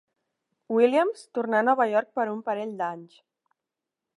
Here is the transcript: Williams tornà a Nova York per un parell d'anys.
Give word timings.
Williams 0.77 1.21
tornà 1.39 1.59
a 1.59 1.65
Nova 1.67 1.87
York 1.91 2.09
per 2.21 2.27
un 2.33 2.43
parell 2.51 2.73
d'anys. 2.81 3.21